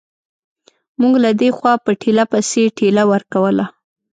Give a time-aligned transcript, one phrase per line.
[0.99, 3.65] موږ له دې خوا په ټېله پسې ټېله ورکوله.